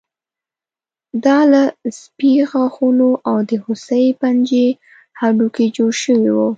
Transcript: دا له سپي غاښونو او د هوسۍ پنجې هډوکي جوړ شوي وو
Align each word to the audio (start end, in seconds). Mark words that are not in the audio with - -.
دا 1.25 1.39
له 1.51 1.61
سپي 1.99 2.31
غاښونو 2.49 3.09
او 3.29 3.37
د 3.49 3.51
هوسۍ 3.63 4.05
پنجې 4.21 4.65
هډوکي 5.19 5.65
جوړ 5.75 5.91
شوي 6.03 6.29
وو 6.35 6.47